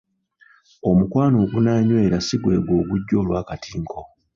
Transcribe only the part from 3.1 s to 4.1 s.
olw’akatinko.